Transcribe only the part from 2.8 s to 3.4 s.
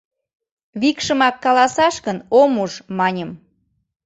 маньым.